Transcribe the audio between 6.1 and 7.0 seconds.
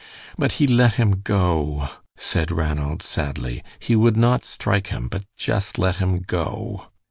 go."